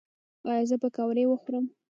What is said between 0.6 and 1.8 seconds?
زه پکوړې وخورم؟